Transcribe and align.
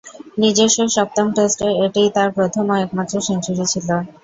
নিজস্ব 0.37 0.79
সপ্তম 0.95 1.27
টেস্টে 1.35 1.67
এটিই 1.85 2.09
তার 2.15 2.29
প্রথম 2.37 2.65
ও 2.69 2.85
একমাত্র 2.85 3.15
সেঞ্চুরি 3.27 3.65
ছিল। 3.73 3.87